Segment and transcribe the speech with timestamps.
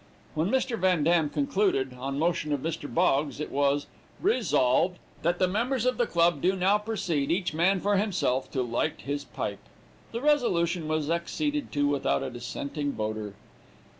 [0.33, 0.79] When Mr.
[0.79, 2.91] Van Dam concluded, on motion of Mr.
[2.91, 3.85] Boggs it was
[4.19, 8.63] Resolved, that the members of the club do now proceed, each man for himself, to
[8.63, 9.59] light his pipe.
[10.11, 13.35] The resolution was acceded to without a dissenting voter.